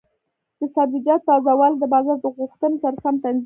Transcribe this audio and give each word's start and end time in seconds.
د 0.59 0.61
سبزیجاتو 0.75 1.25
تازه 1.29 1.51
والي 1.59 1.77
د 1.79 1.85
بازار 1.93 2.17
د 2.21 2.27
غوښتنې 2.37 2.77
سره 2.83 2.95
سم 3.03 3.15
تنظیم 3.23 3.35
شي. 3.37 3.39